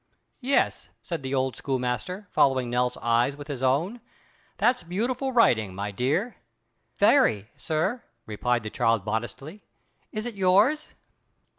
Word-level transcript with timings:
"Yes," 0.39 0.89
said 1.03 1.21
the 1.21 1.35
old 1.35 1.55
schoolmaster, 1.55 2.27
following 2.31 2.71
Nell's 2.71 2.97
eyes 3.03 3.35
with 3.35 3.47
his 3.47 3.61
own; 3.61 4.01
"that's 4.57 4.81
beautiful 4.81 5.31
writing, 5.31 5.75
my 5.75 5.91
dear." 5.91 6.37
"Very, 6.97 7.51
sir," 7.55 8.01
replied 8.25 8.63
the 8.63 8.71
child 8.71 9.05
modestly; 9.05 9.61
"is 10.11 10.25
it 10.25 10.33
yours?" 10.33 10.95